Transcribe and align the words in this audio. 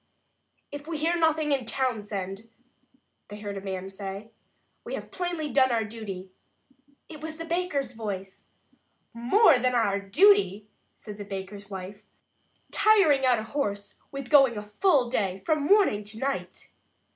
"If 0.71 0.87
we 0.87 0.97
hear 0.97 1.15
nothing 1.15 1.51
in 1.51 1.65
Townsend," 1.65 2.49
they 3.27 3.37
heard 3.39 3.55
a 3.55 3.61
man 3.61 3.87
say, 3.91 4.31
"we 4.83 4.95
have 4.95 5.11
plainly 5.11 5.51
done 5.53 5.71
our 5.71 5.83
duty." 5.83 6.31
It 7.07 7.21
was 7.21 7.37
the 7.37 7.45
baker's 7.45 7.91
voice! 7.91 8.47
"More 9.13 9.59
than 9.59 9.75
our 9.75 9.99
duty," 9.99 10.65
said 10.95 11.17
the 11.19 11.23
baker's 11.23 11.69
wife, 11.69 12.01
"tiring 12.71 13.27
out 13.27 13.37
a 13.37 13.43
horse 13.43 14.01
with 14.11 14.31
going 14.31 14.57
a 14.57 14.65
full 14.65 15.07
day, 15.07 15.43
from 15.45 15.67
morning 15.67 15.99
until 15.99 16.21
night!" 16.21 16.69